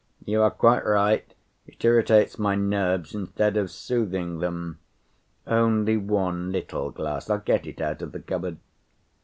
"You 0.25 0.41
are 0.41 0.49
quite 0.49 0.83
right, 0.83 1.31
it 1.67 1.85
irritates 1.85 2.39
my 2.39 2.55
nerves 2.55 3.13
instead 3.13 3.55
of 3.55 3.69
soothing 3.69 4.39
them. 4.39 4.79
Only 5.45 5.95
one 5.95 6.51
little 6.51 6.89
glass. 6.89 7.29
I'll 7.29 7.37
get 7.37 7.67
it 7.67 7.79
out 7.79 8.01
of 8.01 8.11
the 8.13 8.19
cupboard." 8.19 8.57